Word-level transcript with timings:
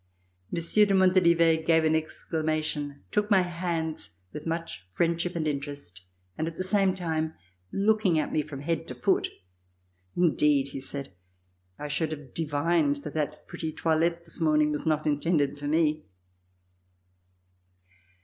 Monsieur 0.51 0.87
de 0.87 0.95
Montalivet 0.95 1.63
gave 1.63 1.83
an 1.85 1.93
exclamation, 1.95 3.03
took 3.11 3.29
my 3.29 3.41
hands 3.43 4.09
with 4.33 4.47
much 4.47 4.83
friendship 4.91 5.35
and 5.35 5.47
interest 5.47 6.01
and 6.39 6.47
at 6.47 6.55
the 6.57 6.63
same 6.63 6.95
time 6.95 7.35
looking 7.71 8.17
at 8.17 8.33
me 8.33 8.41
from 8.41 8.61
head 8.61 8.87
to 8.87 8.95
foot: 8.95 9.29
"Indeed," 10.17 10.69
he 10.69 10.81
said, 10.81 11.13
"I 11.77 11.87
should 11.87 12.09
have 12.11 12.33
divined 12.33 12.95
that 13.03 13.13
that 13.13 13.45
pretty 13.47 13.71
toilette 13.71 14.25
this 14.25 14.41
morning 14.41 14.71
was 14.71 14.87
not 14.87 15.05
intended 15.05 15.59
for 15.59 15.67
me." 15.67 16.03